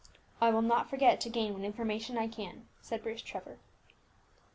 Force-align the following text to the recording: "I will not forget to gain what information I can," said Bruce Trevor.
"I 0.41 0.49
will 0.49 0.63
not 0.63 0.89
forget 0.89 1.21
to 1.21 1.29
gain 1.29 1.53
what 1.53 1.61
information 1.61 2.17
I 2.17 2.27
can," 2.27 2.65
said 2.81 3.03
Bruce 3.03 3.21
Trevor. 3.21 3.59